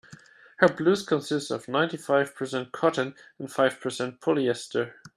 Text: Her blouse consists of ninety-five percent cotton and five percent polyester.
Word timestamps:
Her 0.57 0.67
blouse 0.67 1.03
consists 1.05 1.51
of 1.51 1.67
ninety-five 1.67 2.33
percent 2.33 2.71
cotton 2.71 3.13
and 3.37 3.51
five 3.51 3.79
percent 3.79 4.19
polyester. 4.19 4.95